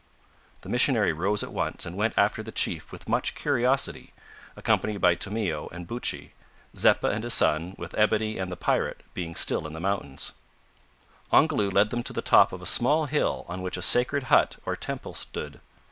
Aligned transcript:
The 0.61 0.69
missionary 0.69 1.13
rose 1.13 1.43
at 1.43 1.53
once 1.53 1.85
and 1.85 1.95
went 1.95 2.15
after 2.17 2.41
the 2.41 2.51
chief 2.51 2.91
with 2.91 3.07
much 3.07 3.35
curiosity, 3.35 4.11
accompanied 4.55 4.97
by 4.99 5.13
Tomeo 5.13 5.69
and 5.71 5.85
Buttchee: 5.85 6.33
Zeppa 6.75 7.09
and 7.09 7.23
his 7.23 7.35
son, 7.35 7.75
with 7.77 7.93
Ebony 7.95 8.39
and 8.39 8.51
the 8.51 8.57
pirate, 8.57 9.03
being 9.13 9.35
still 9.35 9.67
in 9.67 9.73
the 9.73 9.79
mountains. 9.79 10.31
Ongoloo 11.31 11.69
led 11.69 11.91
them 11.91 12.01
to 12.01 12.13
the 12.13 12.21
top 12.23 12.51
of 12.51 12.63
a 12.63 12.65
small 12.65 13.05
hill 13.05 13.45
on 13.47 13.61
which 13.61 13.77
a 13.77 13.83
sacred 13.83 14.23
hut 14.23 14.57
or 14.65 14.75
temple 14.75 15.13
stood. 15.13 15.59